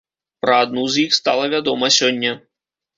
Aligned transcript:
Пра 0.45 0.55
адну 0.67 0.87
з 0.95 1.05
іх 1.05 1.11
стала 1.19 1.45
вядома 1.55 1.95
сёння. 2.01 2.37